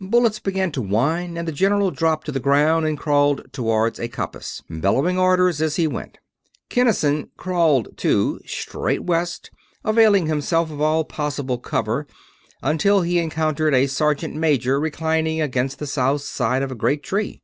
[0.00, 4.06] Bullets began to whine and the general dropped to the ground and crawled toward a
[4.06, 6.18] coppice, bellowing orders as he went.
[6.68, 9.50] Kinnison crawled, too, straight west,
[9.84, 12.06] availing himself of all possible cover,
[12.62, 17.42] until he encountered a sergeant major reclining against the south side of a great tree.